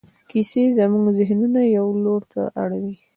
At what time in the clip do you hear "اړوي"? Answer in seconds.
2.61-2.95